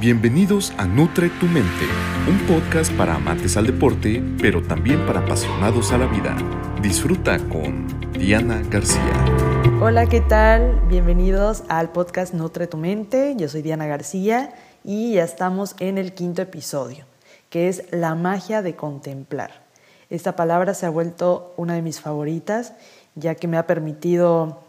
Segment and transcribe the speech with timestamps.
[0.00, 1.84] Bienvenidos a Nutre tu Mente,
[2.26, 6.34] un podcast para amantes al deporte, pero también para apasionados a la vida.
[6.80, 9.12] Disfruta con Diana García.
[9.82, 10.80] Hola, ¿qué tal?
[10.88, 13.34] Bienvenidos al podcast Nutre tu Mente.
[13.36, 17.04] Yo soy Diana García y ya estamos en el quinto episodio,
[17.50, 19.62] que es la magia de contemplar.
[20.08, 22.72] Esta palabra se ha vuelto una de mis favoritas,
[23.14, 24.62] ya que me ha permitido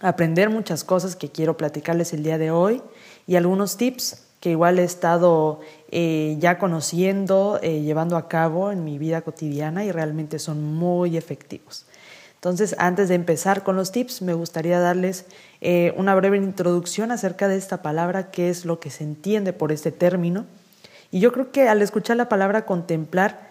[0.00, 2.82] aprender muchas cosas que quiero platicarles el día de hoy
[3.26, 5.60] y algunos tips que igual he estado
[5.92, 11.16] eh, ya conociendo, eh, llevando a cabo en mi vida cotidiana y realmente son muy
[11.16, 11.86] efectivos.
[12.34, 15.26] Entonces, antes de empezar con los tips, me gustaría darles
[15.60, 19.70] eh, una breve introducción acerca de esta palabra, qué es lo que se entiende por
[19.70, 20.44] este término.
[21.12, 23.48] Y yo creo que al escuchar la palabra contemplar,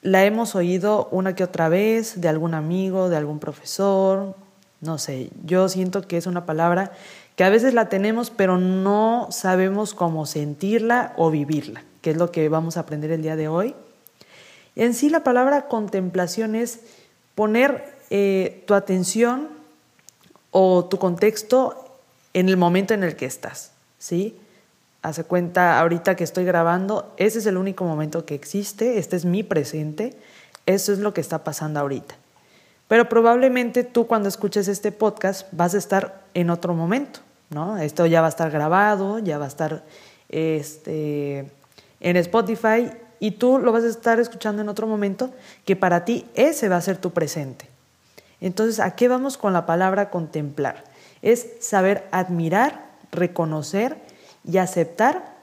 [0.00, 4.34] la hemos oído una que otra vez de algún amigo, de algún profesor,
[4.80, 6.92] no sé, yo siento que es una palabra
[7.36, 12.32] que a veces la tenemos pero no sabemos cómo sentirla o vivirla, que es lo
[12.32, 13.74] que vamos a aprender el día de hoy.
[14.74, 16.80] En sí la palabra contemplación es
[17.34, 19.48] poner eh, tu atención
[20.50, 21.98] o tu contexto
[22.32, 24.38] en el momento en el que estás, ¿sí?
[25.02, 29.24] Hace cuenta, ahorita que estoy grabando, ese es el único momento que existe, este es
[29.24, 30.16] mi presente,
[30.64, 32.16] eso es lo que está pasando ahorita.
[32.88, 37.78] Pero probablemente tú cuando escuches este podcast vas a estar en otro momento, ¿no?
[37.78, 39.84] Esto ya va a estar grabado, ya va a estar
[40.28, 41.50] este,
[42.00, 45.30] en Spotify y tú lo vas a estar escuchando en otro momento
[45.64, 47.68] que para ti ese va a ser tu presente.
[48.40, 50.84] Entonces, ¿a qué vamos con la palabra contemplar?
[51.22, 53.96] Es saber admirar, reconocer
[54.44, 55.36] y aceptar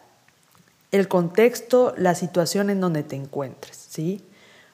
[0.91, 4.23] el contexto, la situación en donde te encuentres, ¿sí?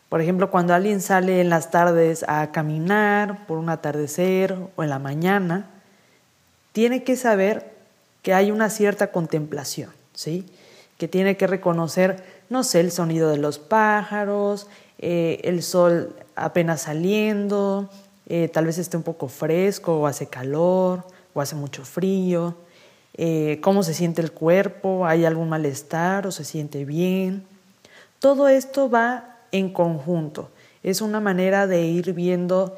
[0.09, 4.89] Por ejemplo, cuando alguien sale en las tardes a caminar por un atardecer o en
[4.89, 5.67] la mañana,
[6.71, 7.73] tiene que saber
[8.21, 10.45] que hay una cierta contemplación, ¿sí?
[10.97, 14.67] Que tiene que reconocer, no sé, el sonido de los pájaros,
[14.99, 17.89] eh, el sol apenas saliendo,
[18.27, 22.55] eh, tal vez esté un poco fresco o hace calor o hace mucho frío,
[23.15, 27.45] eh, cómo se siente el cuerpo, hay algún malestar o se siente bien.
[28.19, 30.49] Todo esto va en conjunto,
[30.83, 32.77] es una manera de ir viendo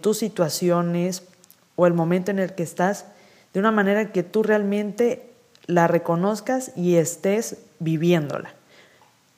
[0.00, 1.22] tus situaciones
[1.76, 3.04] o el momento en el que estás
[3.52, 5.30] de una manera que tú realmente
[5.66, 8.54] la reconozcas y estés viviéndola.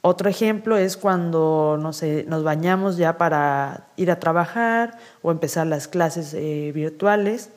[0.00, 5.66] Otro ejemplo es cuando no sé, nos bañamos ya para ir a trabajar o empezar
[5.66, 7.50] las clases eh, virtuales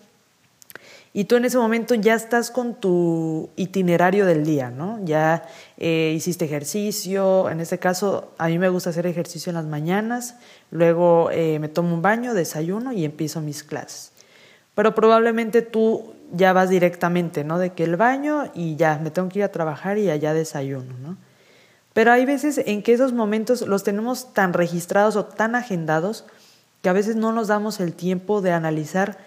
[1.18, 5.00] y tú en ese momento ya estás con tu itinerario del día, ¿no?
[5.06, 9.64] Ya eh, hiciste ejercicio, en este caso a mí me gusta hacer ejercicio en las
[9.64, 10.36] mañanas,
[10.72, 14.12] luego eh, me tomo un baño, desayuno y empiezo mis clases.
[14.76, 17.60] Pero probablemente tú ya vas directamente, ¿no?
[17.60, 20.94] De que el baño y ya me tengo que ir a trabajar y allá desayuno,
[21.02, 21.18] ¿no?
[21.94, 26.26] Pero hay veces en que esos momentos los tenemos tan registrados o tan agendados
[26.82, 29.18] que a veces no nos damos el tiempo de analizar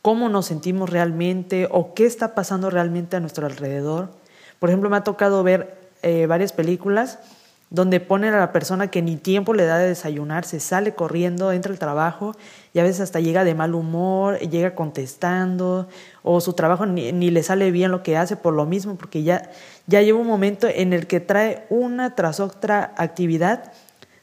[0.00, 4.10] cómo nos sentimos realmente o qué está pasando realmente a nuestro alrededor.
[4.58, 7.18] Por ejemplo, me ha tocado ver eh, varias películas
[7.74, 11.50] donde ponen a la persona que ni tiempo le da de desayunar, se sale corriendo,
[11.50, 12.36] entra al trabajo
[12.72, 15.88] y a veces hasta llega de mal humor, llega contestando
[16.22, 19.50] o su trabajo ni, le sale bien lo que hace por lo mismo, porque ya,
[19.88, 23.72] ya lleva un momento en el que trae una tras otra actividad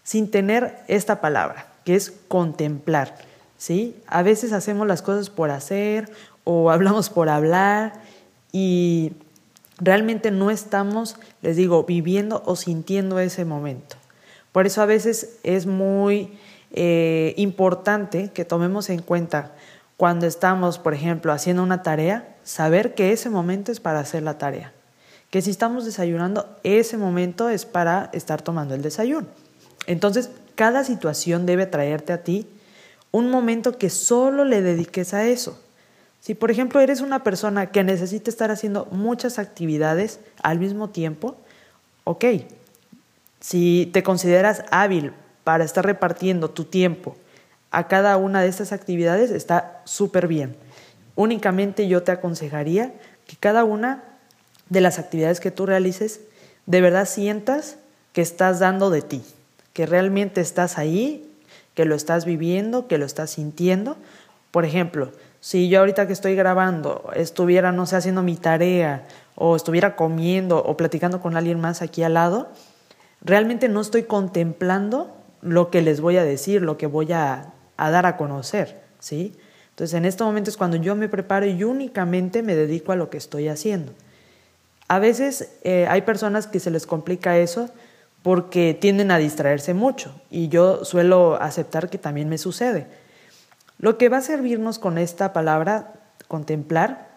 [0.01, 3.17] sin tener esta palabra, que es contemplar.
[3.57, 3.97] ¿sí?
[4.07, 6.09] A veces hacemos las cosas por hacer
[6.45, 7.95] o hablamos por hablar
[8.53, 9.11] y
[9.81, 13.97] realmente no estamos, les digo, viviendo o sintiendo ese momento.
[14.52, 16.38] Por eso a veces es muy
[16.72, 19.53] eh, importante que tomemos en cuenta
[19.97, 24.38] cuando estamos, por ejemplo, haciendo una tarea, saber que ese momento es para hacer la
[24.38, 24.72] tarea.
[25.30, 29.28] Que si estamos desayunando, ese momento es para estar tomando el desayuno.
[29.88, 32.47] Entonces, cada situación debe traerte a ti
[33.12, 35.59] un momento que solo le dediques a eso.
[36.22, 41.35] Si por ejemplo eres una persona que necesita estar haciendo muchas actividades al mismo tiempo,
[42.03, 42.26] ok.
[43.40, 45.14] Si te consideras hábil
[45.44, 47.18] para estar repartiendo tu tiempo
[47.72, 50.56] a cada una de estas actividades, está súper bien.
[51.16, 52.94] Únicamente yo te aconsejaría
[53.26, 54.03] que cada una
[54.70, 56.22] de las actividades que tú realices,
[56.67, 57.78] de verdad sientas
[58.14, 59.24] que estás dando de ti,
[59.74, 61.28] que realmente estás ahí,
[61.74, 63.97] que lo estás viviendo, que lo estás sintiendo.
[64.52, 69.55] Por ejemplo, si yo ahorita que estoy grabando estuviera, no sé, haciendo mi tarea o
[69.55, 72.52] estuviera comiendo o platicando con alguien más aquí al lado,
[73.22, 78.05] realmente no estoy contemplando lo que les voy a decir, lo que voy a, dar
[78.05, 79.35] a conocer, ¿sí?
[79.72, 83.09] Entonces en este momento es cuando yo me preparo y únicamente me dedico a lo
[83.09, 83.93] que estoy haciendo.
[84.88, 87.72] A veces eh, hay personas que se les complica eso
[88.22, 92.85] porque tienden a distraerse mucho y yo suelo aceptar que también me sucede.
[93.81, 95.93] Lo que va a servirnos con esta palabra
[96.28, 97.09] contemplar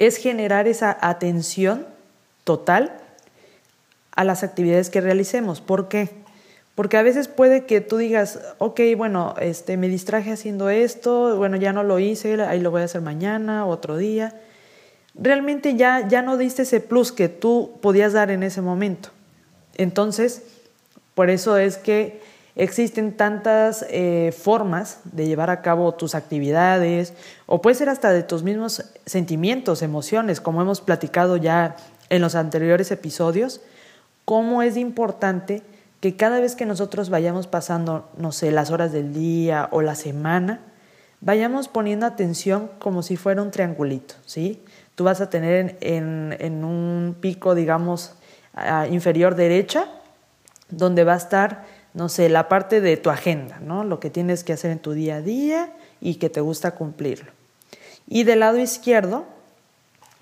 [0.00, 1.86] es generar esa atención
[2.42, 2.98] total
[4.10, 5.60] a las actividades que realicemos.
[5.60, 6.10] ¿Por qué?
[6.74, 11.56] Porque a veces puede que tú digas, ok, bueno, este, me distraje haciendo esto, bueno,
[11.56, 14.34] ya no lo hice, ahí lo voy a hacer mañana, otro día.
[15.14, 19.10] Realmente ya, ya no diste ese plus que tú podías dar en ese momento.
[19.76, 20.42] Entonces,
[21.14, 22.20] por eso es que
[22.56, 27.12] existen tantas eh, formas de llevar a cabo tus actividades,
[27.44, 31.76] o puede ser hasta de tus mismos sentimientos, emociones, como hemos platicado ya
[32.08, 33.60] en los anteriores episodios,
[34.24, 35.62] cómo es importante
[36.00, 39.94] que cada vez que nosotros vayamos pasando, no sé, las horas del día o la
[39.94, 40.60] semana,
[41.20, 44.62] vayamos poniendo atención como si fuera un triangulito, ¿sí?
[44.94, 48.14] Tú vas a tener en, en un pico, digamos,
[48.90, 49.88] inferior derecha,
[50.70, 51.64] donde va a estar,
[51.96, 53.82] no sé, la parte de tu agenda, ¿no?
[53.82, 55.72] Lo que tienes que hacer en tu día a día
[56.02, 57.32] y que te gusta cumplirlo.
[58.06, 59.24] Y del lado izquierdo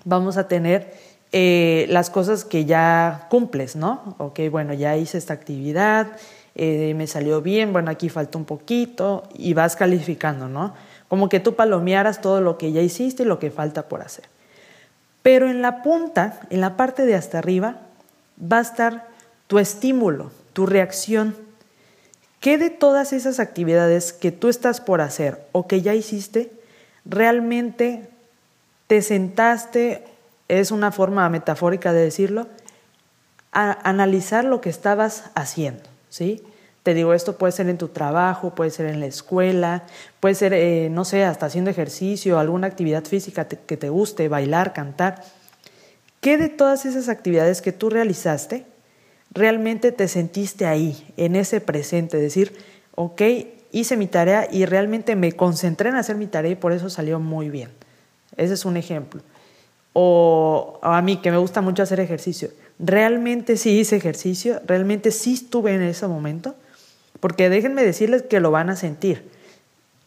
[0.05, 0.93] vamos a tener
[1.33, 4.15] eh, las cosas que ya cumples, ¿no?
[4.19, 6.07] Ok, bueno, ya hice esta actividad,
[6.55, 10.73] eh, me salió bien, bueno, aquí falta un poquito y vas calificando, ¿no?
[11.09, 14.23] Como que tú palomearas todo lo que ya hiciste y lo que falta por hacer.
[15.23, 17.81] Pero en la punta, en la parte de hasta arriba,
[18.41, 19.09] va a estar
[19.47, 21.35] tu estímulo, tu reacción.
[22.45, 26.51] ¿Qué de todas esas actividades que tú estás por hacer o que ya hiciste,
[27.03, 28.07] realmente
[28.85, 30.03] te sentaste,
[30.47, 32.45] es una forma metafórica de decirlo,
[33.51, 36.43] a analizar lo que estabas haciendo, ¿sí?
[36.83, 39.81] Te digo, esto puede ser en tu trabajo, puede ser en la escuela,
[40.19, 44.71] puede ser, eh, no sé, hasta haciendo ejercicio, alguna actividad física que te guste, bailar,
[44.71, 45.23] cantar.
[46.21, 48.67] ¿Qué de todas esas actividades que tú realizaste
[49.35, 52.17] realmente te sentiste ahí, en ese presente?
[52.17, 52.53] Decir,
[52.95, 53.21] ok,
[53.71, 57.19] hice mi tarea y realmente me concentré en hacer mi tarea y por eso salió
[57.19, 57.69] muy bien.
[58.37, 59.21] Ese es un ejemplo.
[59.93, 62.49] O a mí que me gusta mucho hacer ejercicio.
[62.79, 64.59] ¿Realmente sí hice ejercicio?
[64.65, 66.55] ¿Realmente sí estuve en ese momento?
[67.19, 69.35] Porque déjenme decirles que lo van a sentir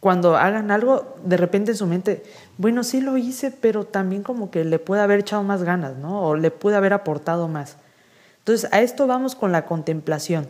[0.01, 2.23] cuando hagan algo, de repente en su mente,
[2.57, 6.23] bueno, sí lo hice, pero también como que le puede haber echado más ganas, ¿no?
[6.23, 7.77] O le puede haber aportado más.
[8.49, 10.47] Entonces, a esto vamos con la contemplación.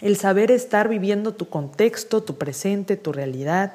[0.00, 3.72] El saber estar viviendo tu contexto, tu presente, tu realidad.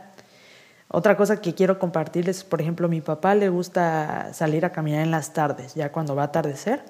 [0.88, 5.02] Otra cosa que quiero compartirles, por ejemplo, a mi papá le gusta salir a caminar
[5.02, 6.82] en las tardes, ya cuando va a atardecer.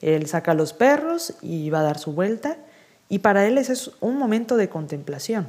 [0.00, 2.56] Él saca los perros y va a dar su vuelta.
[3.08, 5.46] Y para él ese es un momento de contemplación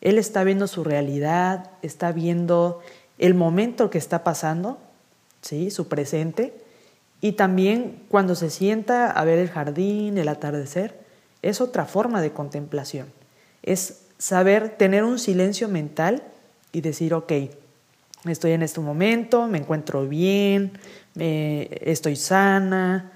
[0.00, 2.80] él está viendo su realidad, está viendo
[3.18, 4.78] el momento que está pasando,
[5.42, 5.70] ¿sí?
[5.70, 6.54] su presente,
[7.20, 10.98] y también cuando se sienta a ver el jardín, el atardecer,
[11.42, 13.12] es otra forma de contemplación.
[13.62, 16.22] Es saber tener un silencio mental
[16.72, 17.32] y decir, ok,
[18.26, 20.72] estoy en este momento, me encuentro bien,
[21.14, 23.12] estoy sana.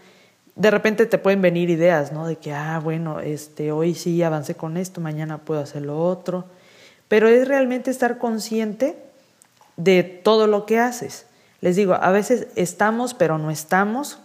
[0.57, 2.27] De repente te pueden venir ideas, ¿no?
[2.27, 6.47] De que, ah, bueno, este, hoy sí avancé con esto, mañana puedo hacer lo otro
[7.09, 8.97] pero es realmente estar consciente
[9.77, 11.27] de todo lo que haces.
[11.65, 14.19] Les digo, a veces estamos, pero no estamos.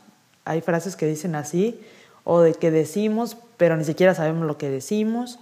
[0.44, 1.80] Hay frases que dicen así,
[2.26, 5.40] o de que decimos, pero ni siquiera sabemos lo que decimos.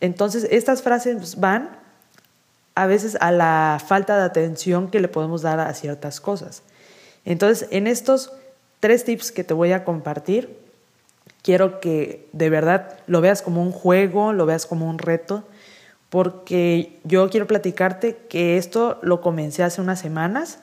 [0.00, 1.70] Entonces, estas frases van
[2.76, 6.62] a veces a la falta de atención que le podemos dar a ciertas cosas.
[7.24, 8.32] Entonces, en estos
[8.78, 10.56] tres tips que te voy a compartir,
[11.42, 15.42] quiero que de verdad lo veas como un juego, lo veas como un reto
[16.08, 20.60] porque yo quiero platicarte que esto lo comencé hace unas semanas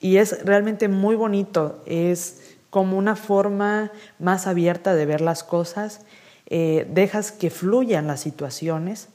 [0.00, 6.00] y es realmente muy bonito, es como una forma más abierta de ver las cosas,
[6.46, 9.08] eh, dejas que fluyan las situaciones,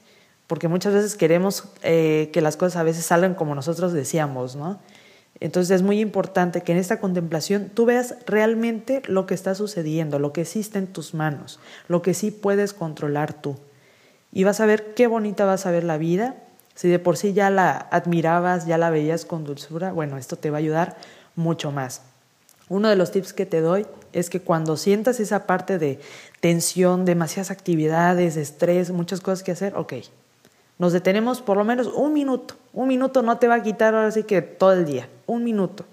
[0.46, 4.80] porque muchas veces queremos eh, que las cosas a veces salgan como nosotros decíamos, ¿no?
[5.40, 10.18] Entonces es muy importante que en esta contemplación tú veas realmente lo que está sucediendo,
[10.18, 11.58] lo que existe en tus manos,
[11.88, 13.56] lo que sí puedes controlar tú
[14.32, 16.36] y vas a ver qué bonita vas a ver la vida.
[16.74, 20.50] Si de por sí ya la admirabas, ya la veías con dulzura, bueno, esto te
[20.50, 20.96] va a ayudar
[21.36, 22.02] mucho más.
[22.68, 26.00] Uno de los tips que te doy es que cuando sientas esa parte de
[26.40, 29.94] tensión, demasiadas actividades, estrés, muchas cosas que hacer, ok,
[30.78, 32.56] nos detenemos por lo menos un minuto.
[32.72, 35.84] Un minuto no te va a quitar ahora sí que todo el día, un minuto.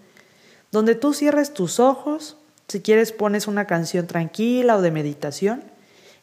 [0.72, 5.64] Donde tú cierres tus ojos, si quieres pones una canción tranquila o de meditación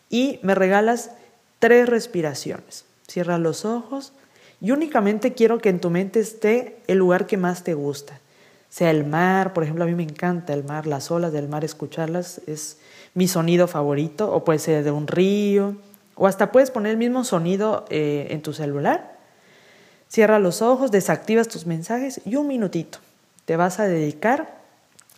[0.09, 1.11] y me regalas
[1.59, 2.85] tres respiraciones.
[3.09, 4.13] Cierra los ojos
[4.61, 8.21] y únicamente quiero que en tu mente esté el lugar que más te gusta.
[8.69, 11.65] sea el mar, por ejemplo, a mí me encanta el mar, las olas del mar,
[11.65, 12.79] escucharlas es
[13.15, 15.77] mi sonido favorito, o puede ser de un río,
[16.15, 19.17] o hasta puedes poner el mismo sonido eh, en tu celular.
[20.09, 22.99] Cierra los ojos, desactivas tus mensajes y un minutito
[23.47, 24.57] te vas a dedicar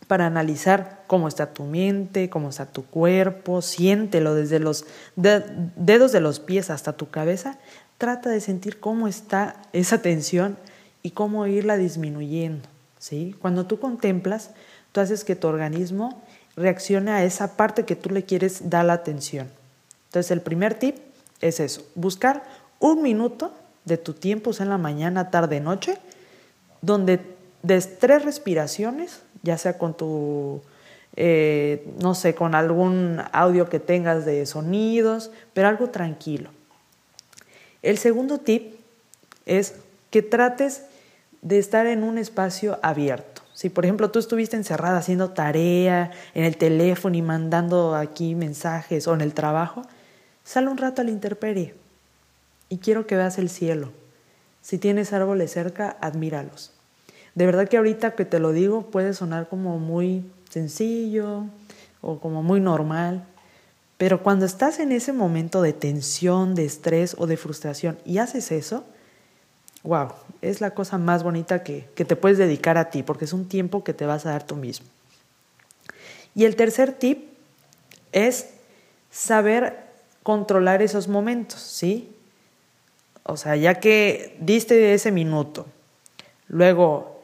[0.06, 4.84] para analizar cómo está tu mente, cómo está tu cuerpo, siéntelo desde los
[5.16, 7.58] dedos de los pies hasta tu cabeza,
[7.98, 10.56] trata de sentir cómo está esa tensión
[11.02, 12.68] y cómo irla disminuyendo.
[12.98, 13.34] ¿sí?
[13.40, 14.50] Cuando tú contemplas,
[14.92, 16.22] tú haces que tu organismo
[16.56, 19.48] reaccione a esa parte que tú le quieres dar la atención.
[20.06, 20.96] Entonces el primer tip
[21.40, 22.42] es eso, buscar
[22.80, 23.52] un minuto
[23.84, 25.98] de tu tiempo, sea en la mañana, tarde, noche,
[26.82, 27.20] donde
[27.62, 30.60] des tres respiraciones ya sea con tu,
[31.16, 36.50] eh, no sé, con algún audio que tengas de sonidos, pero algo tranquilo.
[37.82, 38.74] El segundo tip
[39.46, 39.74] es
[40.10, 40.82] que trates
[41.42, 43.42] de estar en un espacio abierto.
[43.54, 49.06] Si por ejemplo tú estuviste encerrada haciendo tarea en el teléfono y mandando aquí mensajes
[49.08, 49.82] o en el trabajo,
[50.44, 51.74] sal un rato a la intemperie
[52.68, 53.90] y quiero que veas el cielo.
[54.62, 56.72] Si tienes árboles cerca, admíralos.
[57.34, 61.44] De verdad que ahorita que te lo digo puede sonar como muy sencillo
[62.00, 63.24] o como muy normal,
[63.98, 68.52] pero cuando estás en ese momento de tensión, de estrés o de frustración y haces
[68.52, 68.84] eso,
[69.82, 73.32] wow, es la cosa más bonita que, que te puedes dedicar a ti, porque es
[73.32, 74.86] un tiempo que te vas a dar tú mismo.
[76.34, 77.28] Y el tercer tip
[78.12, 78.50] es
[79.10, 79.88] saber
[80.22, 82.14] controlar esos momentos, ¿sí?
[83.24, 85.66] O sea, ya que diste ese minuto,
[86.46, 87.17] luego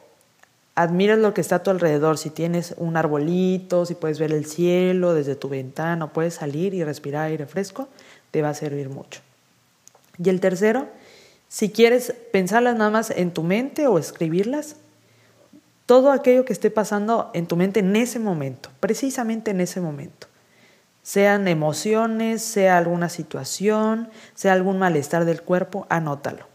[0.75, 4.45] admiras lo que está a tu alrededor, si tienes un arbolito, si puedes ver el
[4.45, 7.87] cielo desde tu ventana, puedes salir y respirar aire fresco,
[8.31, 9.21] te va a servir mucho.
[10.17, 10.87] Y el tercero,
[11.47, 14.75] si quieres pensarlas nada más en tu mente o escribirlas,
[15.85, 20.27] todo aquello que esté pasando en tu mente en ese momento, precisamente en ese momento.
[21.03, 26.47] Sean emociones, sea alguna situación, sea algún malestar del cuerpo, anótalo.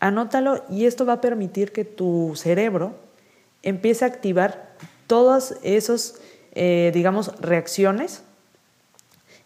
[0.00, 3.03] Anótalo y esto va a permitir que tu cerebro
[3.64, 4.70] empieza a activar
[5.06, 6.14] todas esas,
[6.52, 8.22] eh, digamos, reacciones,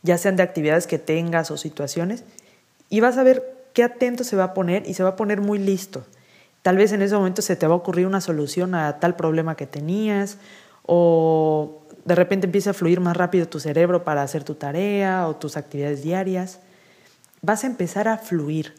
[0.03, 2.25] ya sean de actividades que tengas o situaciones,
[2.91, 5.41] y vas a ver qué atento se va a poner y se va a poner
[5.41, 6.05] muy listo.
[6.63, 9.57] Tal vez en ese momento se te va a ocurrir una solución a tal problema
[9.57, 10.39] que tenías
[10.85, 15.37] o de repente empieza a fluir más rápido tu cerebro para hacer tu tarea o
[15.37, 16.61] tus actividades diarias.
[17.43, 18.75] Vas a empezar a fluir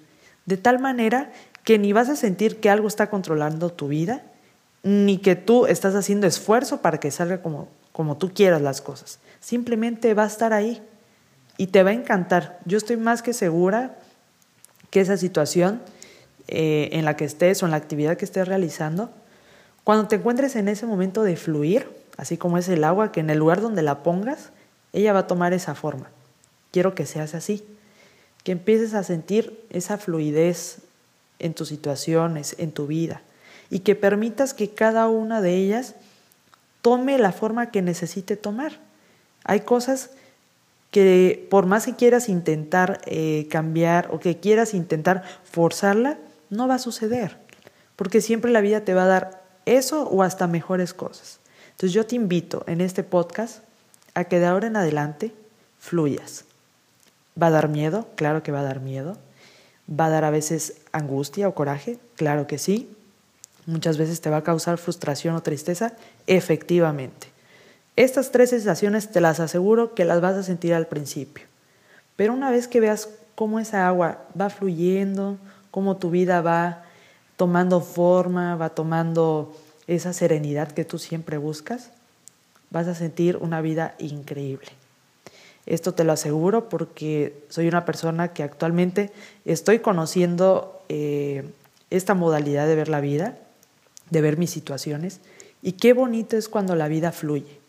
[0.45, 1.31] de tal manera
[1.63, 4.23] que ni vas a sentir que algo está controlando tu vida,
[4.83, 9.19] ni que tú estás haciendo esfuerzo para que salga como, como tú quieras las cosas.
[9.39, 10.81] Simplemente va a estar ahí
[11.57, 12.59] y te va a encantar.
[12.65, 13.97] Yo estoy más que segura
[14.89, 15.81] que esa situación
[16.47, 19.11] eh, en la que estés o en la actividad que estés realizando,
[19.83, 23.29] cuando te encuentres en ese momento de fluir, así como es el agua, que en
[23.29, 24.49] el lugar donde la pongas,
[24.93, 26.09] ella va a tomar esa forma.
[26.71, 27.63] Quiero que seas así,
[28.43, 30.79] que empieces a sentir esa fluidez
[31.39, 33.21] en tus situaciones, en tu vida
[33.69, 35.95] y que permitas que cada una de ellas
[36.81, 38.73] tome la forma que necesite tomar.
[39.43, 40.11] Hay cosas
[40.91, 46.17] que por más que quieras intentar eh, cambiar o que quieras intentar forzarla,
[46.49, 47.37] no va a suceder,
[47.95, 51.39] porque siempre la vida te va a dar eso o hasta mejores cosas.
[51.71, 53.59] Entonces yo te invito en este podcast
[54.15, 55.31] a que de ahora en adelante
[55.79, 56.45] fluyas.
[57.41, 58.07] ¿Va a dar miedo?
[58.15, 59.17] Claro que va a dar miedo.
[59.87, 61.99] ¿Va a dar a veces angustia o coraje?
[62.15, 62.89] Claro que sí
[63.69, 65.93] muchas veces te va a causar frustración o tristeza,
[66.27, 67.27] efectivamente.
[67.95, 71.45] Estas tres sensaciones te las aseguro que las vas a sentir al principio.
[72.15, 75.37] Pero una vez que veas cómo esa agua va fluyendo,
[75.71, 76.83] cómo tu vida va
[77.37, 79.55] tomando forma, va tomando
[79.87, 81.91] esa serenidad que tú siempre buscas,
[82.69, 84.69] vas a sentir una vida increíble.
[85.65, 89.11] Esto te lo aseguro porque soy una persona que actualmente
[89.45, 91.49] estoy conociendo eh,
[91.89, 93.37] esta modalidad de ver la vida
[94.09, 95.19] de ver mis situaciones
[95.61, 97.59] y qué bonito es cuando la vida fluye.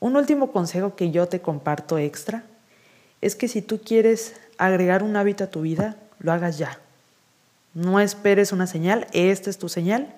[0.00, 2.44] Un último consejo que yo te comparto extra
[3.20, 6.78] es que si tú quieres agregar un hábito a tu vida, lo hagas ya.
[7.72, 10.14] No esperes una señal, esta es tu señal,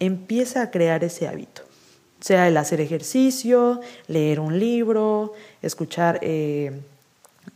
[0.00, 1.62] empieza a crear ese hábito.
[2.20, 6.80] Sea el hacer ejercicio, leer un libro, escuchar, eh,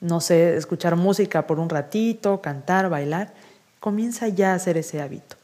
[0.01, 3.33] no sé, escuchar música por un ratito, cantar, bailar,
[3.81, 5.40] comienza ya a hacer ese hábito.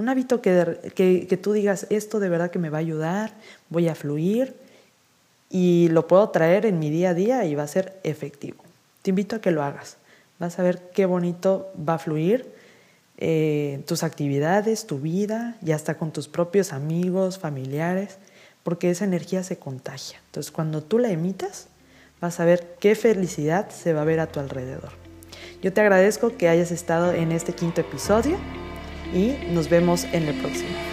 [0.00, 3.34] Un hábito que, que, tú digas, esto de verdad que me va a ayudar,
[3.68, 4.56] voy a fluir
[5.50, 8.64] y lo puedo traer en mi día a día y va a ser efectivo.
[9.02, 9.98] Te invito a que lo hagas.
[10.38, 12.50] Vas a ver qué bonito va a fluir
[13.18, 18.16] eh, tus actividades, tu vida y hasta con tus propios amigos, familiares,
[18.62, 20.18] porque esa energía se contagia.
[20.28, 21.66] Entonces cuando tú la emitas,
[22.22, 24.92] vas a ver qué felicidad se va a ver a tu alrededor.
[25.60, 28.38] Yo te agradezco que hayas estado en este quinto episodio
[29.14, 30.89] y nos vemos en el próximo.